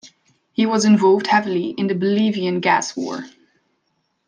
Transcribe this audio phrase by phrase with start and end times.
[0.51, 3.23] He was involved heavily in the Bolivian Gas War.